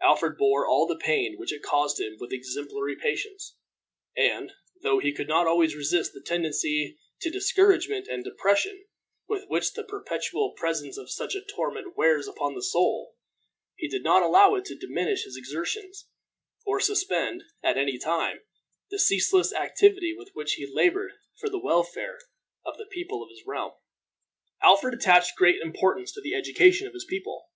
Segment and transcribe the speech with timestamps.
[0.00, 3.56] Alfred bore all the pain which it caused him with exemplary patience;
[4.16, 8.86] and, though he could not always resist the tendency to discouragement and depression
[9.28, 13.16] with which the perpetual presence of such a torment wears upon the soul,
[13.74, 16.06] he did not allow it to diminish his exertions,
[16.64, 18.40] or suspend, at any time,
[18.88, 22.18] the ceaseless activity with which he labored for the welfare
[22.64, 23.72] of the people of his realm.
[24.62, 27.50] Alfred attached great importance to the education of his people.